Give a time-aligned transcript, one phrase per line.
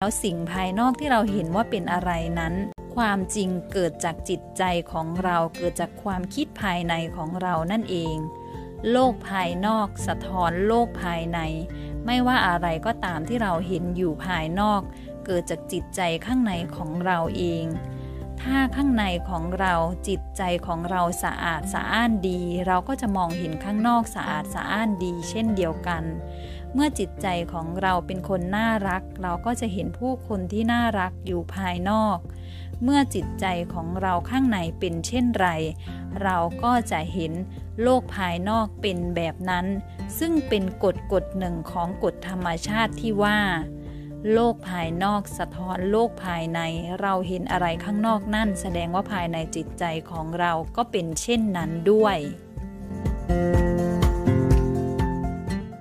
[0.00, 2.54] แล้วสิ่งภายนอกที่เราเห็นว่าเป็นอะไรนั้น
[2.96, 8.16] ความจริงเกิดจากจิตใจของเราเกิดจากความคิดภายในของเรานั่นเอง
[8.90, 11.38] โลกภายนอกสะท้อนโลกภายใน
[12.06, 14.80] ไม่ว่าอะไรก็ตามที่เราเห็นอยู่ภายนอก
[15.26, 17.64] เกิดจากจิตใจข้างในของเราเอง
[18.42, 19.74] ถ้าข้างในของเรา
[20.08, 26.02] จิตใจของเราสะอาดสะอ้านดี เราก็จะมองเห็นข้างนอกสะอาดสะอ้านดี เช่นเดียวกัน
[26.72, 32.18] เมื่อจิตใจของเราเป็นคนน่ารัก เราก็จะเห็นผู้คนที่น่ารักอยู่ภายนอก
[32.82, 35.46] เมื่อจิตใจของเราข้างในเป็นเช่นไร
[36.22, 37.32] เราก็จะเห็น
[37.82, 39.66] โลกภายนอกเป็นแบบนั้น
[40.18, 43.38] ซึ่งเป็นกฎกฎหนึ่งของกฎธรรมชาติที่ว่า
[44.32, 46.60] โลกภายนอกสะท้อนโลกภายใน
[47.00, 52.16] เราเห็นอะไรข้างนอกนั่น แสดงว่าภายในจิตใจของเราก็เป็นเช่นนั้นด้วย